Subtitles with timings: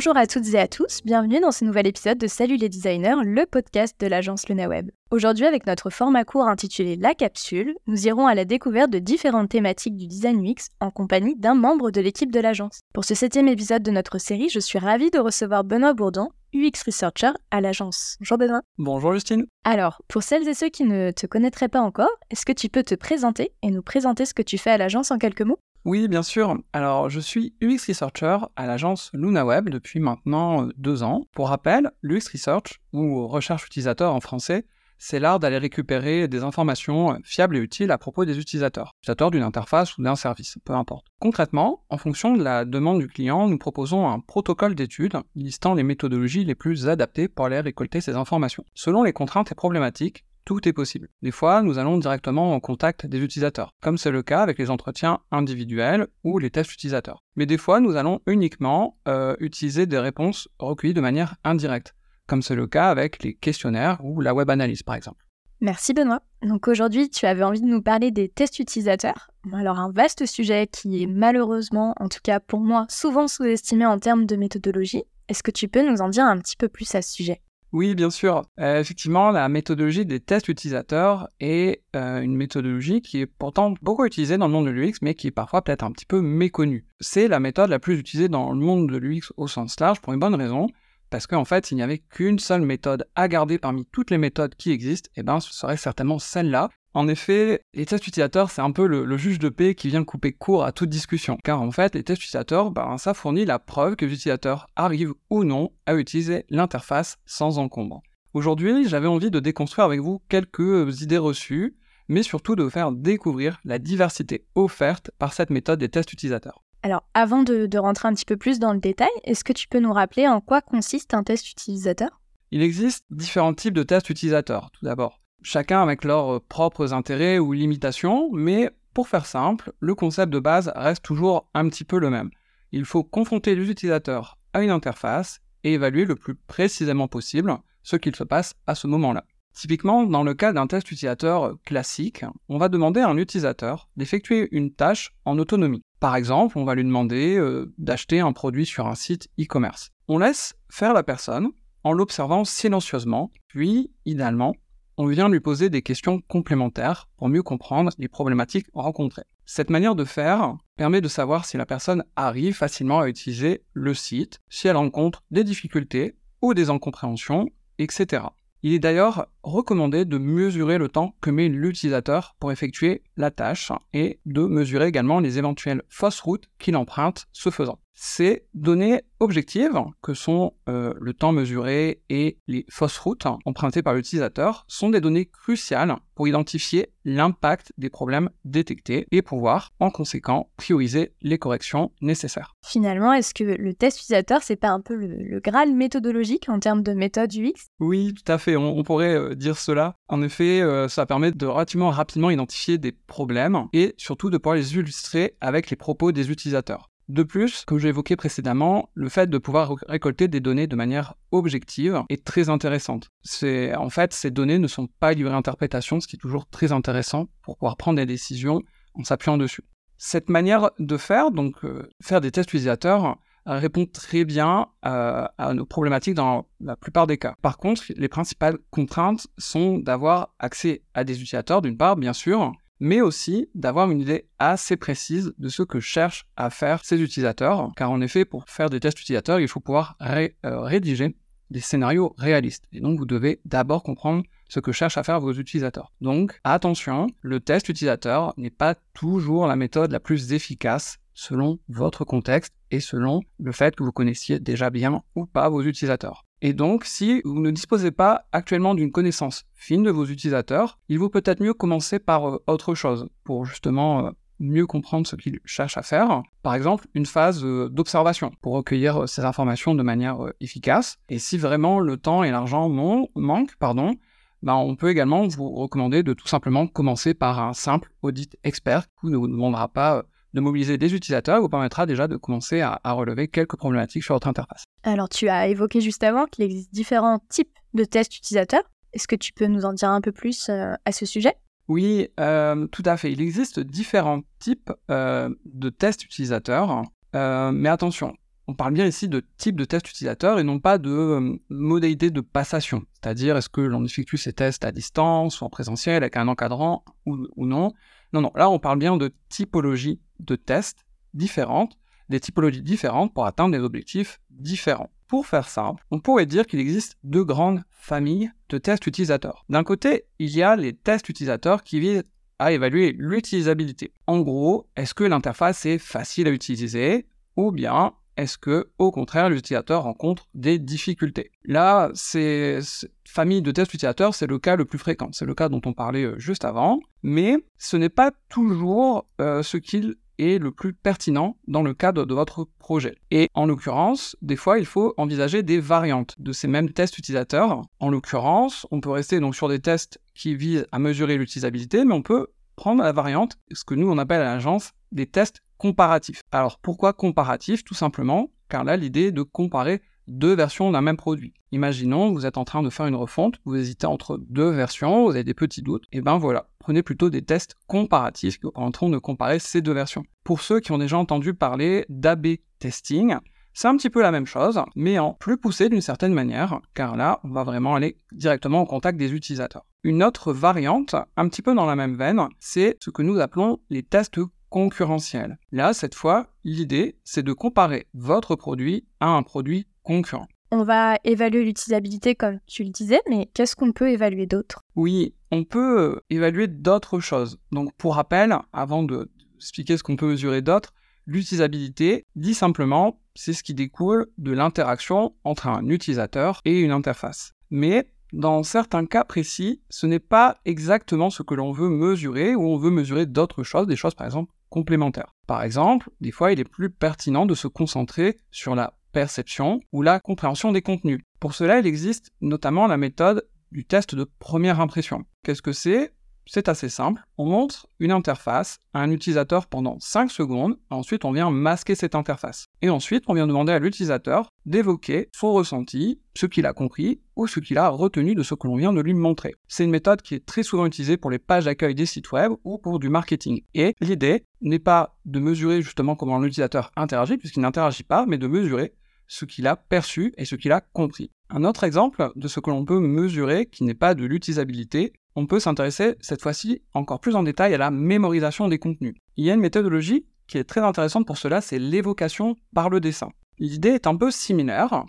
[0.00, 3.16] Bonjour à toutes et à tous, bienvenue dans ce nouvel épisode de Salut les designers,
[3.22, 4.90] le podcast de l'agence LunaWeb.
[5.10, 9.50] Aujourd'hui, avec notre format court intitulé La capsule, nous irons à la découverte de différentes
[9.50, 12.80] thématiques du design UX en compagnie d'un membre de l'équipe de l'agence.
[12.94, 16.82] Pour ce septième épisode de notre série, je suis ravie de recevoir Benoît Bourdon, UX
[16.86, 18.16] Researcher à l'agence.
[18.20, 18.62] Bonjour Benoît.
[18.78, 19.44] Bonjour Justine.
[19.64, 22.84] Alors, pour celles et ceux qui ne te connaîtraient pas encore, est-ce que tu peux
[22.84, 25.58] te présenter et nous présenter ce que tu fais à l'agence en quelques mots?
[25.84, 26.58] Oui, bien sûr.
[26.72, 31.22] Alors, je suis UX Researcher à l'agence LunaWeb depuis maintenant euh, deux ans.
[31.32, 34.66] Pour rappel, l'UX Research, ou recherche utilisateur en français,
[34.98, 39.42] c'est l'art d'aller récupérer des informations fiables et utiles à propos des utilisateurs, utilisateurs d'une
[39.42, 41.06] interface ou d'un service, peu importe.
[41.18, 45.82] Concrètement, en fonction de la demande du client, nous proposons un protocole d'études listant les
[45.82, 48.64] méthodologies les plus adaptées pour aller récolter ces informations.
[48.74, 51.06] Selon les contraintes et problématiques, tout est possible.
[51.22, 54.68] Des fois, nous allons directement en contact des utilisateurs, comme c'est le cas avec les
[54.68, 57.22] entretiens individuels ou les tests utilisateurs.
[57.36, 61.94] Mais des fois, nous allons uniquement euh, utiliser des réponses recueillies de manière indirecte,
[62.26, 65.24] comme c'est le cas avec les questionnaires ou la web analyse par exemple.
[65.60, 66.20] Merci Benoît.
[66.42, 69.30] Donc aujourd'hui, tu avais envie de nous parler des tests utilisateurs.
[69.52, 74.00] Alors un vaste sujet qui est malheureusement, en tout cas pour moi, souvent sous-estimé en
[74.00, 75.04] termes de méthodologie.
[75.28, 77.40] Est-ce que tu peux nous en dire un petit peu plus à ce sujet?
[77.72, 78.42] Oui, bien sûr.
[78.58, 84.04] Euh, effectivement, la méthodologie des tests utilisateurs est euh, une méthodologie qui est pourtant beaucoup
[84.04, 86.84] utilisée dans le monde de l'UX, mais qui est parfois peut-être un petit peu méconnue.
[86.98, 90.12] C'est la méthode la plus utilisée dans le monde de l'UX au sens large pour
[90.12, 90.66] une bonne raison,
[91.10, 94.56] parce qu'en fait, s'il n'y avait qu'une seule méthode à garder parmi toutes les méthodes
[94.56, 98.72] qui existent, eh ben, ce serait certainement celle-là, en effet, les tests utilisateurs, c'est un
[98.72, 101.38] peu le, juge de paix qui vient couper court à toute discussion.
[101.44, 105.44] Car en fait, les tests utilisateurs, ben, ça fournit la preuve que l'utilisateur arrive ou
[105.44, 108.02] non à utiliser l'interface sans encombre.
[108.34, 111.76] Aujourd'hui, j'avais envie de déconstruire avec vous quelques idées reçues,
[112.08, 116.64] mais surtout de vous faire découvrir la diversité offerte par cette méthode des tests utilisateurs.
[116.82, 119.68] Alors, avant de, de rentrer un petit peu plus dans le détail, est-ce que tu
[119.68, 122.20] peux nous rappeler en quoi consiste un test utilisateur?
[122.50, 127.38] Il existe différents types de tests utilisateurs, tout d'abord chacun avec leurs euh, propres intérêts
[127.38, 131.98] ou limitations, mais pour faire simple, le concept de base reste toujours un petit peu
[131.98, 132.30] le même.
[132.72, 137.96] Il faut confronter les utilisateurs à une interface et évaluer le plus précisément possible ce
[137.96, 139.24] qu'il se passe à ce moment-là.
[139.52, 144.48] Typiquement, dans le cas d'un test utilisateur classique, on va demander à un utilisateur d'effectuer
[144.52, 145.82] une tâche en autonomie.
[145.98, 149.90] Par exemple, on va lui demander euh, d'acheter un produit sur un site e-commerce.
[150.08, 151.50] On laisse faire la personne
[151.82, 154.54] en l'observant silencieusement, puis, idéalement,
[155.00, 159.24] on vient lui poser des questions complémentaires pour mieux comprendre les problématiques rencontrées.
[159.46, 163.94] Cette manière de faire permet de savoir si la personne arrive facilement à utiliser le
[163.94, 168.24] site, si elle rencontre des difficultés ou des incompréhensions, etc.
[168.62, 173.72] Il est d'ailleurs recommandé de mesurer le temps que met l'utilisateur pour effectuer la tâche
[173.92, 177.78] et de mesurer également les éventuelles fausses routes qu'il emprunte ce faisant.
[178.02, 183.92] Ces données objectives, que sont euh, le temps mesuré et les fausses routes empruntées par
[183.92, 190.50] l'utilisateur, sont des données cruciales pour identifier l'impact des problèmes détectés et pouvoir, en conséquent,
[190.56, 192.54] prioriser les corrections nécessaires.
[192.64, 196.82] Finalement, est-ce que le test utilisateur, c'est pas un peu le, graal méthodologique en termes
[196.82, 199.96] de méthode UX Oui, tout à fait, on, pourrait euh, dire cela.
[200.08, 204.56] En effet, euh, ça permet de relativement rapidement identifier des problèmes et surtout de pouvoir
[204.56, 206.90] les illustrer avec les propos des utilisateurs.
[207.10, 210.76] De plus, comme je l'ai évoqué précédemment, le fait de pouvoir récolter des données de
[210.76, 213.08] manière objective est très intéressante.
[213.22, 216.46] C'est, en fait, ces données ne sont pas livrées à interprétation, ce qui est toujours
[216.48, 218.62] très intéressant pour pouvoir prendre des décisions
[218.94, 219.64] en s'appuyant dessus.
[219.98, 223.18] Cette manière de faire, donc euh, faire des tests utilisateurs,
[223.58, 227.34] répond très bien euh, à nos problématiques dans la plupart des cas.
[227.42, 232.52] Par contre, les principales contraintes sont d'avoir accès à des utilisateurs, d'une part, bien sûr,
[232.80, 237.70] mais aussi d'avoir une idée assez précise de ce que cherchent à faire ces utilisateurs,
[237.76, 241.16] car en effet, pour faire des tests utilisateurs, il faut pouvoir euh, rédiger
[241.50, 242.64] des scénarios réalistes.
[242.72, 245.92] Et donc, vous devez d'abord comprendre ce que cherchent à faire vos utilisateurs.
[246.00, 252.06] Donc, attention, le test utilisateur n'est pas toujours la méthode la plus efficace selon votre
[252.06, 256.24] contexte et selon le fait que vous connaissiez déjà bien ou pas vos utilisateurs.
[256.40, 260.98] Et donc, si vous ne disposez pas actuellement d'une connaissance fine de vos utilisateurs, il
[260.98, 265.40] vaut peut-être mieux commencer par euh, autre chose pour justement euh, mieux comprendre ce qu'ils
[265.44, 266.22] cherchent à faire.
[266.42, 270.96] Par exemple, une phase euh, d'observation pour recueillir ces informations de manière efficace.
[271.10, 272.70] Et si vraiment le temps et l'argent
[273.14, 273.96] manquent, pardon,
[274.42, 278.86] ben, on peut également vous recommander de tout simplement commencer par un simple audit expert
[278.98, 282.78] qui ne vous demandera pas de mobiliser des utilisateurs vous permettra déjà de commencer à,
[282.84, 284.64] relever quelques problématiques sur votre interface.
[284.82, 288.62] Alors, tu as évoqué juste avant qu'il existe différents types de tests utilisateurs.
[288.92, 291.34] Est-ce que tu peux nous en dire un peu plus euh, à ce sujet?
[291.68, 293.12] Oui, euh, tout à fait.
[293.12, 296.82] Il existe différents types euh, de tests utilisateurs.
[297.14, 298.14] mais attention,
[298.50, 302.10] on parle bien ici de type de test utilisateur et non pas de euh, modalité
[302.10, 302.82] de passation.
[302.94, 306.84] C'est-à-dire, est-ce que l'on effectue ces tests à distance ou en présentiel avec un encadrant
[307.06, 307.72] ou, ou non?
[308.12, 310.84] Non, non, là on parle bien de typologie de tests
[311.14, 311.78] différentes,
[312.08, 314.90] des typologies différentes pour atteindre des objectifs différents.
[315.06, 319.44] Pour faire simple, on pourrait dire qu'il existe deux grandes familles de tests utilisateurs.
[319.48, 322.04] D'un côté, il y a les tests utilisateurs qui visent
[322.38, 323.92] à évaluer l'utilisabilité.
[324.06, 327.06] En gros, est-ce que l'interface est facile à utiliser
[327.36, 331.30] ou bien est-ce que, au contraire, l'utilisateur rencontre des difficultés?
[331.44, 332.60] Là, c'est
[333.08, 335.08] famille de tests utilisateurs, c'est le cas le plus fréquent.
[335.12, 339.42] C'est le cas dont on parlait euh, juste avant, mais ce n'est pas toujours euh,
[339.42, 342.96] ce qu'il est le plus pertinent dans le cadre de votre projet.
[343.10, 347.62] Et en l'occurrence, des fois, il faut envisager des variantes de ces mêmes tests utilisateurs.
[347.80, 351.94] En l'occurrence, on peut rester donc sur des tests qui visent à mesurer l'utilisabilité, mais
[351.94, 356.22] on peut prendre la variante, ce que nous on appelle à l'agence des tests comparatifs.
[356.32, 360.96] Alors pourquoi comparatifs Tout simplement car là l'idée est de comparer deux versions d'un même
[360.96, 361.34] produit.
[361.52, 365.10] Imaginons, vous êtes en train de faire une refonte, vous hésitez entre deux versions, vous
[365.10, 368.98] avez des petits doutes, et ben voilà, prenez plutôt des tests comparatifs qui permettront de
[368.98, 370.02] comparer ces deux versions.
[370.24, 373.16] Pour ceux qui ont déjà entendu parler d'AB testing,
[373.52, 376.96] c'est un petit peu la même chose, mais en plus poussé d'une certaine manière, car
[376.96, 379.66] là, on va vraiment aller directement au contact des utilisateurs.
[379.84, 383.60] Une autre variante, un petit peu dans la même veine, c'est ce que nous appelons
[383.70, 384.18] les tests
[384.50, 385.38] concurrentiels.
[385.52, 390.28] Là, cette fois, l'idée, c'est de comparer votre produit à un produit concurrent.
[390.52, 394.62] On va évaluer l'utilisabilité comme tu le disais, mais qu'est-ce qu'on peut évaluer d'autre?
[394.74, 397.38] Oui, on peut euh, évaluer d'autres choses.
[397.52, 400.74] Donc pour rappel, avant de expliquer ce qu'on peut mesurer d'autre,
[401.06, 407.32] l'utilisabilité, dit simplement, c'est ce qui découle de l'interaction entre un utilisateur et une interface.
[407.50, 412.42] Mais dans certains cas précis, ce n'est pas exactement ce que l'on veut mesurer ou
[412.42, 415.14] on veut mesurer d'autres choses, des choses par exemple complémentaires.
[415.26, 419.82] Par exemple, des fois il est plus pertinent de se concentrer sur la perception ou
[419.82, 421.00] la compréhension des contenus.
[421.20, 425.04] Pour cela, il existe notamment la méthode du test de première impression.
[425.22, 425.94] Qu'est-ce que c'est?
[426.32, 427.02] C'est assez simple.
[427.18, 431.96] On montre une interface à un utilisateur pendant 5 secondes, ensuite on vient masquer cette
[431.96, 432.46] interface.
[432.62, 437.26] Et ensuite, on vient demander à l'utilisateur d'évoquer son ressenti, ce qu'il a compris ou
[437.26, 439.34] ce qu'il a retenu de ce que l'on vient de lui montrer.
[439.48, 442.30] C'est une méthode qui est très souvent utilisée pour les pages d'accueil des sites web
[442.44, 443.42] ou pour du marketing.
[443.54, 448.28] Et l'idée n'est pas de mesurer justement comment l'utilisateur interagit, puisqu'il n'interagit pas, mais de
[448.28, 448.76] mesurer
[449.08, 451.10] ce qu'il a perçu et ce qu'il a compris.
[451.28, 455.26] Un autre exemple de ce que l'on peut mesurer qui n'est pas de l'utilisabilité, on
[455.26, 458.94] peut s'intéresser cette fois-ci encore plus en détail à la mémorisation des contenus.
[459.16, 462.80] Il y a une méthodologie qui est très intéressante pour cela, c'est l'évocation par le
[462.80, 463.10] dessin.
[463.38, 464.84] L'idée est un peu similaire,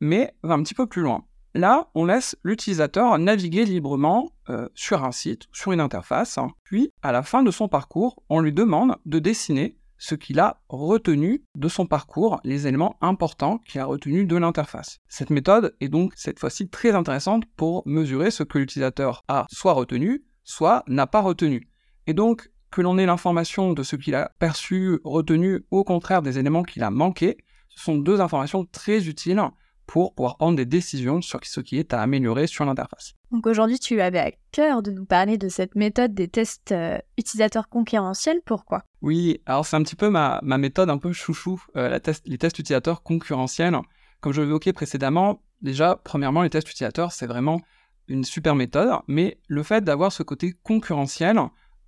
[0.00, 1.24] mais va un petit peu plus loin.
[1.54, 7.12] Là, on laisse l'utilisateur naviguer librement euh, sur un site, sur une interface, puis à
[7.12, 11.68] la fin de son parcours, on lui demande de dessiner ce qu'il a retenu de
[11.68, 14.98] son parcours, les éléments importants qu'il a retenus de l'interface.
[15.06, 19.74] Cette méthode est donc cette fois-ci très intéressante pour mesurer ce que l'utilisateur a soit
[19.74, 21.68] retenu, soit n'a pas retenu.
[22.08, 26.36] Et donc, que l'on ait l'information de ce qu'il a perçu, retenu, au contraire des
[26.36, 27.36] éléments qu'il a manqués,
[27.68, 29.40] ce sont deux informations très utiles
[29.86, 33.14] pour pouvoir prendre des décisions sur ce qui est à améliorer sur l'interface.
[33.32, 36.98] Donc aujourd'hui, tu avais à cœur de nous parler de cette méthode des tests euh,
[37.16, 38.42] utilisateurs concurrentiels.
[38.44, 38.82] Pourquoi?
[39.00, 43.02] Oui, alors c'est un petit peu ma, méthode un peu chouchou, euh, les tests utilisateurs
[43.02, 43.74] concurrentiels.
[44.20, 47.62] Comme je l'évoquais précédemment, déjà, premièrement, les tests utilisateurs, c'est vraiment
[48.06, 51.40] une super méthode, mais le fait d'avoir ce côté concurrentiel,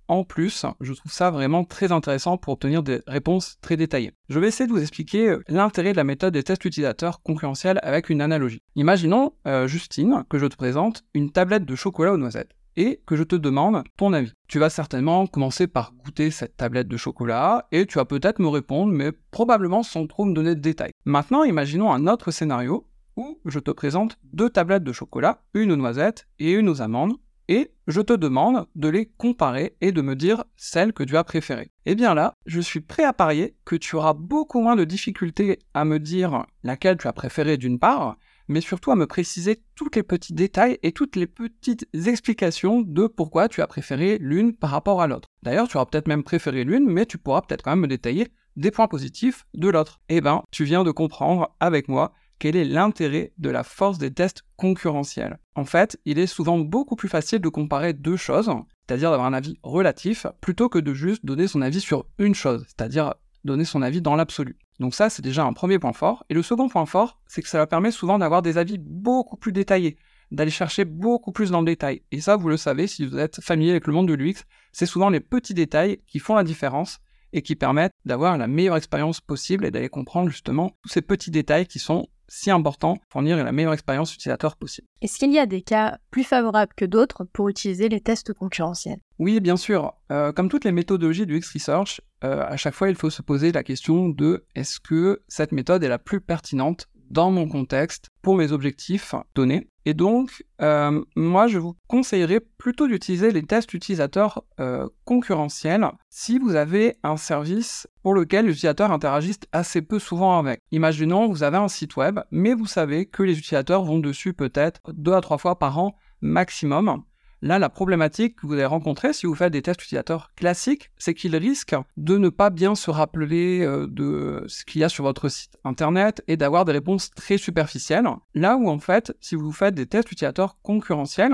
[0.07, 4.11] en plus, je trouve ça vraiment très intéressant pour obtenir des réponses très détaillées.
[4.29, 7.79] Je vais essayer de vous expliquer euh, l'intérêt de la méthode des tests utilisateurs concurrentiels
[7.83, 8.61] avec une analogie.
[8.75, 13.15] Imaginons, euh, Justine, que je te présente une tablette de chocolat aux noisettes et que
[13.15, 14.33] je te demande ton avis.
[14.47, 18.47] Tu vas certainement commencer par goûter cette tablette de chocolat et tu vas peut-être me
[18.47, 20.91] répondre, mais probablement sans trop me donner de détails.
[21.05, 25.77] Maintenant, imaginons un autre scénario où je te présente deux tablettes de chocolat, une aux
[25.77, 27.13] noisettes et une aux amandes,
[27.47, 31.23] et je te demande de les comparer et de me dire celle que tu as
[31.23, 31.71] préférée.
[31.85, 34.85] Et eh bien là, je suis prêt à parier que tu auras beaucoup moins de
[34.85, 39.61] difficultés à me dire laquelle tu as préférée d'une part, mais surtout à me préciser
[39.75, 44.55] tous les petits détails et toutes les petites explications de pourquoi tu as préféré l'une
[44.55, 45.29] par rapport à l'autre.
[45.43, 48.27] D'ailleurs, tu auras peut-être même préféré l'une, mais tu pourras peut-être quand même me détailler
[48.55, 49.99] des points positifs de l'autre.
[50.09, 54.11] Eh ben, tu viens de comprendre avec moi quel est l'intérêt de la force des
[54.11, 55.39] tests concurrentiels?
[55.55, 58.51] En fait, il est souvent beaucoup plus facile de comparer deux choses,
[58.87, 62.65] c'est-à-dire d'avoir un avis relatif, plutôt que de juste donner son avis sur une chose,
[62.67, 63.13] c'est-à-dire
[63.43, 64.57] donner son avis dans l'absolu.
[64.79, 66.25] Donc ça, c'est déjà un premier point fort.
[66.29, 69.53] Et le second point fort, c'est que ça permet souvent d'avoir des avis beaucoup plus
[69.53, 69.97] détaillés,
[70.31, 72.01] d'aller chercher beaucoup plus dans le détail.
[72.11, 74.85] Et ça, vous le savez, si vous êtes familier avec le monde de l'UX, c'est
[74.85, 76.99] souvent les petits détails qui font la différence
[77.35, 81.31] et qui permettent d'avoir la meilleure expérience possible et d'aller comprendre justement tous ces petits
[81.31, 84.87] détails qui sont si importants pour fournir la meilleure expérience utilisateur possible.
[85.01, 88.99] Est-ce qu'il y a des cas plus favorables que d'autres pour utiliser les tests concurrentiels?
[89.19, 89.93] Oui, bien sûr.
[90.11, 93.51] Euh, comme toutes les méthodologies du X-Research, euh, à chaque fois, il faut se poser
[93.51, 98.35] la question de est-ce que cette méthode est la plus pertinente dans mon contexte pour
[98.35, 99.67] mes objectifs donnés.
[99.85, 106.39] Et donc, euh, moi, je vous conseillerais plutôt d'utiliser les tests utilisateurs euh, concurrentiels si
[106.39, 110.61] vous avez un service pour lequel les utilisateurs interagissent assez peu souvent avec.
[110.71, 114.81] Imaginons, vous avez un site web, mais vous savez que les utilisateurs vont dessus peut-être
[114.91, 117.03] deux à trois fois par an maximum.
[117.41, 121.13] Là, la problématique que vous allez rencontrer si vous faites des tests utilisateurs classiques, c'est
[121.13, 125.03] qu'ils risquent de ne pas bien se rappeler euh, de ce qu'il y a sur
[125.03, 128.07] votre site internet et d'avoir des réponses très superficielles.
[128.33, 131.33] Là où en fait, si vous faites des tests utilisateurs concurrentiels,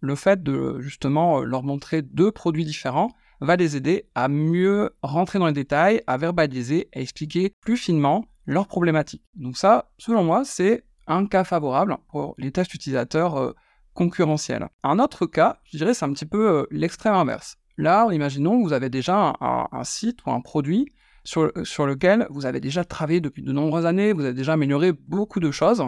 [0.00, 4.90] le fait de justement euh, leur montrer deux produits différents va les aider à mieux
[5.02, 9.24] rentrer dans les détails, à verbaliser, à expliquer plus finement leurs problématiques.
[9.34, 13.52] Donc ça, selon moi, c'est un cas favorable pour les tests utilisateurs euh,
[13.94, 14.68] concurrentiel.
[14.82, 17.56] Un autre cas, je dirais, c'est un petit peu euh, l'extrême inverse.
[17.78, 20.92] Là, imaginons vous avez déjà un, site ou un produit
[21.24, 24.92] sur, sur, lequel vous avez déjà travaillé depuis de nombreuses années, vous avez déjà amélioré
[24.92, 25.82] beaucoup de choses.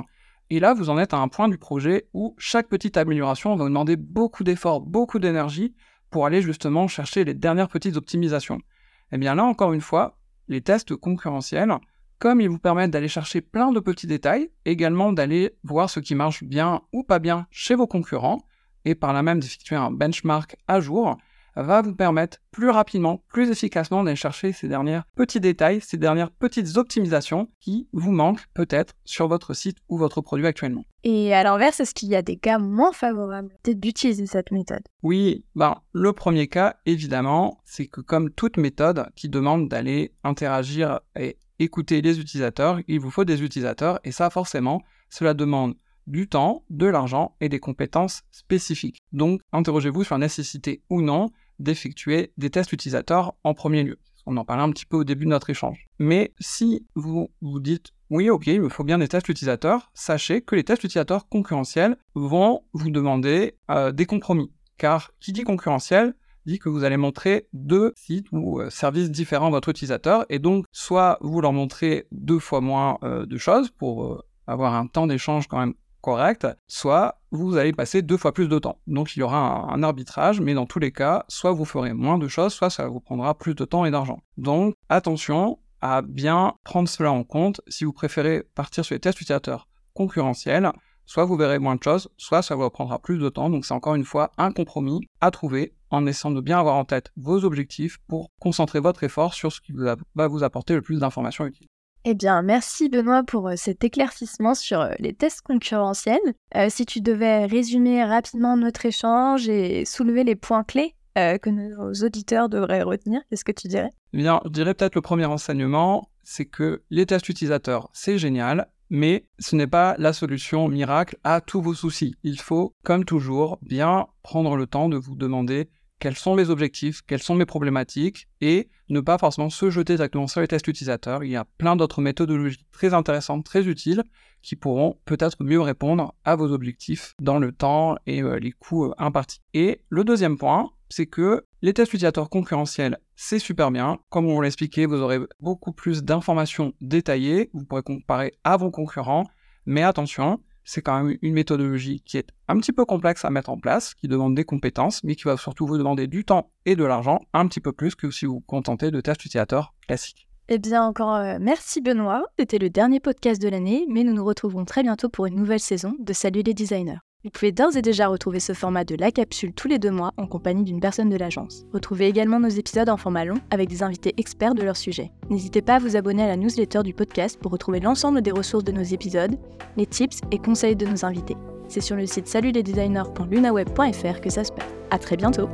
[0.50, 3.64] Et là, vous en êtes à un point du projet où chaque petite amélioration va
[3.64, 5.74] vous demander beaucoup d'efforts, beaucoup d'énergie
[6.10, 8.56] pour aller justement chercher les dernières petites optimisations.
[8.56, 10.18] Et eh bien là, encore une fois,
[10.48, 11.74] les tests concurrentiels
[12.24, 16.14] comme ils vous permettent d'aller chercher plein de petits détails, également d'aller voir ce qui
[16.14, 18.46] marche bien ou pas bien chez vos concurrents,
[18.86, 21.18] et par là même d'effectuer un benchmark à jour,
[21.54, 26.30] va vous permettre plus rapidement, plus efficacement d'aller chercher ces derniers petits détails, ces dernières
[26.30, 30.84] petites optimisations qui vous manquent peut-être sur votre site ou votre produit actuellement.
[31.02, 34.82] Et à l'inverse, est-ce qu'il y a des cas moins favorables d'utiliser cette méthode?
[35.02, 41.00] Oui, ben, le premier cas, évidemment, c'est que comme toute méthode qui demande d'aller interagir
[41.14, 45.74] et écouter les utilisateurs, il vous faut des utilisateurs et ça forcément, cela demande
[46.06, 48.98] du temps, de l'argent et des compétences spécifiques.
[49.12, 53.98] Donc, interrogez-vous sur la nécessité ou non d'effectuer des tests utilisateurs en premier lieu.
[54.26, 55.86] On en parlait un petit peu au début de notre échange.
[55.98, 60.42] Mais si vous vous dites oui, ok, il me faut bien des tests utilisateurs, sachez
[60.42, 64.52] que les tests utilisateurs concurrentiels vont vous demander euh, des compromis.
[64.76, 66.14] Car qui dit concurrentiel
[66.46, 70.38] dit que vous allez montrer deux sites ou euh, services différents à votre utilisateur et
[70.38, 74.86] donc soit vous leur montrez deux fois moins euh, de choses pour euh, avoir un
[74.86, 75.74] temps d'échange quand même
[76.04, 78.78] correct, soit vous allez passer deux fois plus de temps.
[78.86, 82.18] Donc il y aura un, arbitrage, mais dans tous les cas, soit vous ferez moins
[82.18, 84.20] de choses, soit ça vous prendra plus de temps et d'argent.
[84.36, 89.18] Donc attention à bien prendre cela en compte si vous préférez partir sur les tests
[89.18, 90.72] utilisateurs concurrentiels
[91.06, 93.50] soit vous verrez moins de choses, soit ça vous prendra plus de temps.
[93.50, 96.84] Donc c'est encore une fois un compromis à trouver en essayant de bien avoir en
[96.84, 100.98] tête vos objectifs pour concentrer votre effort sur ce qui va vous apporter le plus
[100.98, 101.68] d'informations utiles.
[102.06, 106.20] Eh bien, merci Benoît pour euh, cet éclaircissement sur euh, les tests concurrentiels.
[106.54, 111.92] Euh, si tu devais résumer rapidement notre échange et soulever les points clés que nos
[112.04, 113.92] auditeurs devraient retenir, qu'est-ce que tu dirais?
[114.12, 118.66] Eh Bien, je dirais peut-être le premier enseignement, c'est que les tests utilisateurs, c'est génial,
[118.94, 122.14] mais ce n'est pas la solution miracle à tous vos soucis.
[122.22, 127.00] Il faut, comme toujours, bien prendre le temps de vous demander quels sont mes objectifs,
[127.04, 131.24] quelles sont mes problématiques, et ne pas forcément se jeter directement sur les tests utilisateurs.
[131.24, 134.04] Il y a plein d'autres méthodologies très intéressantes, très utiles,
[134.42, 138.84] qui pourront peut-être mieux répondre à vos objectifs dans le temps et euh, les coûts
[138.84, 139.40] euh, impartis.
[139.54, 143.98] Et le deuxième point, c'est que les tests utilisateurs concurrentiels, c'est super bien.
[144.10, 148.70] Comme on l'a expliqué, vous aurez beaucoup plus d'informations détaillées, vous pourrez comparer à vos
[148.70, 149.24] concurrents,
[149.66, 153.50] mais attention, c'est quand même une méthodologie qui est un petit peu complexe à mettre
[153.50, 156.76] en place, qui demande des compétences, mais qui va surtout vous demander du temps et
[156.76, 160.28] de l'argent, un petit peu plus que si vous vous contentez de tests utilisateurs classiques.
[160.48, 162.22] Eh bien, encore euh, merci Benoît.
[162.38, 165.60] C'était le dernier podcast de l'année, mais nous nous retrouvons très bientôt pour une nouvelle
[165.60, 166.98] saison de Salut les designers.
[167.24, 170.12] Vous pouvez d'ores et déjà retrouver ce format de la capsule tous les deux mois
[170.18, 171.64] en compagnie d'une personne de l'agence.
[171.72, 175.10] Retrouvez également nos épisodes en format long avec des invités experts de leur sujet.
[175.30, 178.64] N'hésitez pas à vous abonner à la newsletter du podcast pour retrouver l'ensemble des ressources
[178.64, 179.38] de nos épisodes,
[179.78, 181.38] les tips et conseils de nos invités.
[181.66, 184.68] C'est sur le site salutlesdesigners.lunaweb.fr que ça se passe.
[184.90, 185.48] À très bientôt!